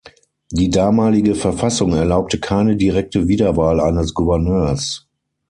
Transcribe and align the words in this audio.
Die 0.49 0.71
damalige 0.71 1.35
Verfassung 1.35 1.93
erlaubte 1.93 2.39
keine 2.39 2.75
direkte 2.75 3.27
Wiederwahl 3.27 3.79
eines 3.79 4.15
Gouverneurs. 4.15 5.07